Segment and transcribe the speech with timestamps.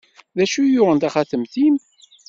[0.37, 1.75] D acu i yuɣen taxatemt-im?